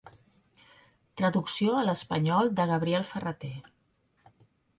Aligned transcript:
Traducció 1.21 1.75
a 1.81 1.83
l'espanyol 1.89 2.49
de 2.61 2.67
Gabriel 2.73 3.07
Ferrater. 3.13 3.53